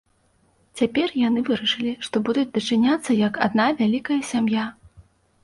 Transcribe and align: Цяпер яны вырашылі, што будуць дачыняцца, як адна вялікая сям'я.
Цяпер 0.79 1.13
яны 1.27 1.43
вырашылі, 1.49 1.91
што 2.07 2.15
будуць 2.31 2.47
дачыняцца, 2.57 3.11
як 3.27 3.39
адна 3.51 3.69
вялікая 3.83 4.19
сям'я. 4.33 4.67